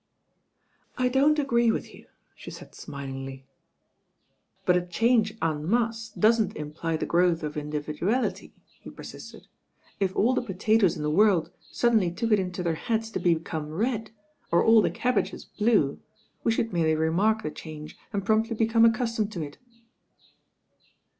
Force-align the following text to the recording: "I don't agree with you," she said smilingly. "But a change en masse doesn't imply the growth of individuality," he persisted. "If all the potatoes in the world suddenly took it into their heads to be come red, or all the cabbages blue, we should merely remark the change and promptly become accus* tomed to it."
"I 0.97 1.09
don't 1.09 1.37
agree 1.37 1.69
with 1.69 1.93
you," 1.93 2.07
she 2.33 2.49
said 2.49 2.73
smilingly. 2.73 3.45
"But 4.65 4.75
a 4.75 4.81
change 4.83 5.37
en 5.43 5.69
masse 5.69 6.09
doesn't 6.17 6.55
imply 6.55 6.97
the 6.97 7.05
growth 7.05 7.43
of 7.43 7.55
individuality," 7.55 8.51
he 8.79 8.89
persisted. 8.89 9.45
"If 9.99 10.15
all 10.15 10.33
the 10.33 10.41
potatoes 10.41 10.97
in 10.97 11.03
the 11.03 11.11
world 11.11 11.51
suddenly 11.69 12.09
took 12.09 12.31
it 12.31 12.39
into 12.39 12.63
their 12.63 12.73
heads 12.73 13.11
to 13.11 13.19
be 13.19 13.35
come 13.35 13.69
red, 13.69 14.09
or 14.51 14.63
all 14.63 14.81
the 14.81 14.89
cabbages 14.89 15.45
blue, 15.45 15.99
we 16.43 16.51
should 16.51 16.73
merely 16.73 16.95
remark 16.95 17.43
the 17.43 17.51
change 17.51 17.95
and 18.11 18.25
promptly 18.25 18.55
become 18.55 18.91
accus* 18.91 19.15
tomed 19.19 19.31
to 19.33 19.43
it." 19.43 19.59